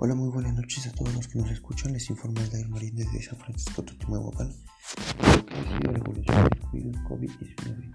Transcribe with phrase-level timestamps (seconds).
[0.00, 1.92] Hola, muy buenas noches a todos los que nos escuchan.
[1.92, 4.30] Les informa Dair Marín desde San Francisco sido
[5.90, 7.90] la evolución del virus COVID-19.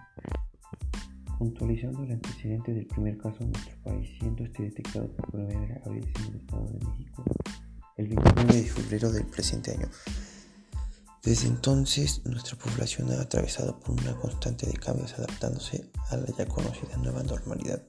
[1.39, 6.05] Puntualizando el antecedente del primer caso en nuestro país, siendo este detectado por primera vez
[6.19, 7.23] en el Estado de México
[7.95, 9.87] el 29 de febrero del presente año.
[11.23, 16.45] Desde entonces, nuestra población ha atravesado por una constante de cambios adaptándose a la ya
[16.47, 17.81] conocida nueva normalidad.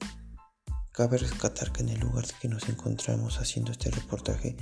[0.95, 4.55] Cabe rescatar que en el lugar que nos encontramos haciendo este reportaje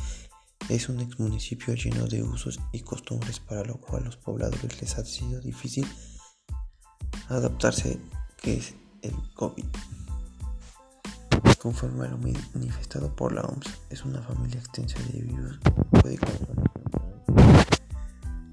[0.68, 4.98] es un ex municipio lleno de usos y costumbres para lo cual los pobladores les
[4.98, 5.88] ha sido difícil
[7.30, 8.00] adaptarse
[8.42, 8.74] que es
[9.04, 9.66] el COVID.
[11.60, 16.18] Conforme a lo manifestado por la OMS, es una familia extensa de virus que puede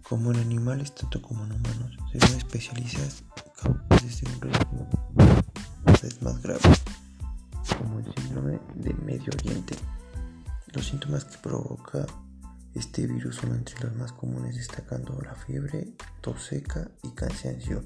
[0.03, 3.25] como en animales tanto como en humanos, según especialistas,
[4.03, 4.87] desde un riesgo
[6.21, 6.61] más grave
[8.15, 9.77] síndrome de Medio Oriente.
[10.73, 12.07] Los síntomas que provoca
[12.75, 17.85] este virus son entre los más comunes destacando la fiebre, tos seca y cansancio.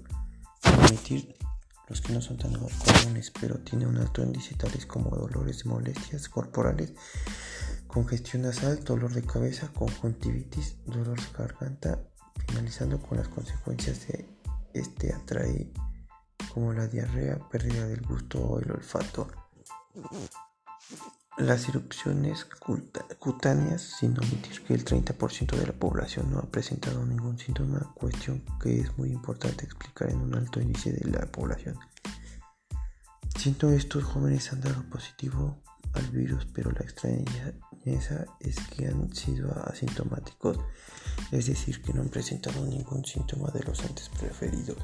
[0.63, 1.35] Admitir
[1.89, 6.29] los que no son tan comunes pero tienen un alto índice tales como dolores molestias
[6.29, 6.95] corporales,
[7.87, 12.01] congestión nasal, dolor de cabeza, conjuntivitis, dolor de garganta,
[12.47, 14.27] finalizando con las consecuencias de
[14.75, 15.73] este atrae
[16.53, 19.29] como la diarrea, pérdida del gusto o el olfato.
[21.37, 22.47] Las erupciones
[23.19, 28.45] cutáneas, sin omitir que el 30% de la población no ha presentado ningún síntoma, cuestión
[28.63, 31.77] que es muy importante explicar en un alto índice de la población.
[33.37, 35.61] Siento estos jóvenes han dado positivo
[35.93, 40.59] al virus, pero la extrañeza es que han sido asintomáticos,
[41.33, 44.79] es decir, que no han presentado ningún síntoma de los antes preferidos.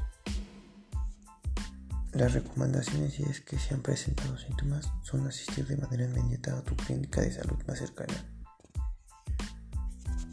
[2.13, 6.61] Las recomendaciones, si es que se han presentado síntomas, son asistir de manera inmediata a
[6.61, 8.13] tu clínica de salud más cercana.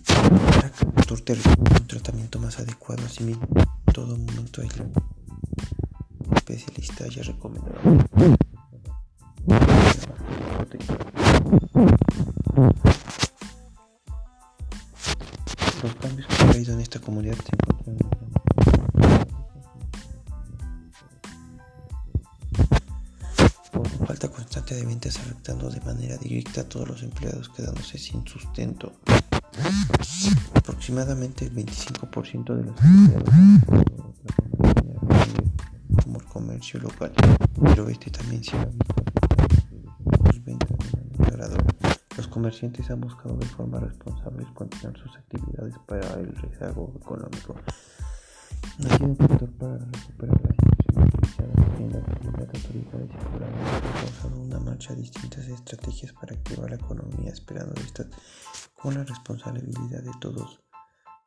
[0.04, 7.06] Para que el un tratamiento más adecuado a mismo, en todo momento hay un especialista
[7.06, 7.78] ya recomendado.
[15.82, 18.27] Los cambios que ha habido en esta comunidad se encuentran
[24.08, 28.90] falta constante de ventas afectando de manera directa a todos los empleados quedándose sin sustento.
[30.54, 33.28] Aproximadamente el 25% de los empleados
[36.02, 37.12] como el comercio local,
[37.62, 38.94] pero este también se ha visto
[40.30, 40.70] sus ventas
[42.16, 47.56] Los comerciantes han buscado de forma responsable continuar sus actividades para el rezago económico.
[48.78, 50.40] No hay un factor para recuperar
[50.94, 53.77] la situación en la comunidad autoridades y
[54.34, 58.08] una marcha distintas estrategias para activar la economía, esperando estas
[58.74, 60.60] con la responsabilidad de todos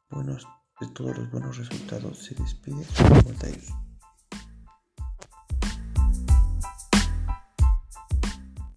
[0.09, 0.47] buenos
[0.79, 3.03] de todos los buenos resultados se despide su